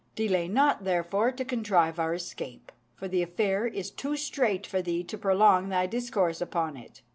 [0.15, 5.03] Delay not, therefore, to contrive our escape, for the affair is too strait for thee
[5.03, 7.03] to prolong thy discourse upon it."